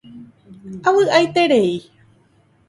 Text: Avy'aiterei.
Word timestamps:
Avy'aiterei. 0.87 1.73